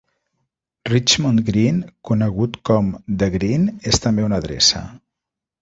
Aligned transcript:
Richmond 0.93 1.43
Green, 1.49 1.77
conegut 2.11 2.57
com 2.71 2.91
"The 3.21 3.29
Green", 3.39 3.71
és 3.93 4.03
també 4.07 4.29
una 4.31 4.45
adreça. 4.45 4.87